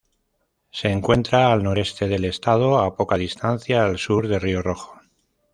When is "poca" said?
2.95-3.17